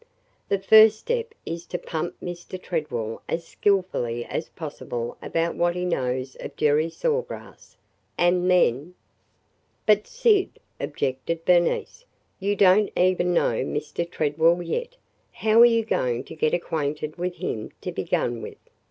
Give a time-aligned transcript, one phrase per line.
[0.49, 2.59] "The first step is to pump Mr.
[2.59, 7.77] Tredwell as skilfully as possible about what he knows of Jerry Saw Grass
[8.17, 8.95] and then
[9.85, 12.05] –""But Syd," objected Bernice,
[12.39, 14.09] "you don't even know Mr.
[14.09, 14.97] Tredwell yet.
[15.33, 18.57] How are you going to get acquainted with him, to begun with?"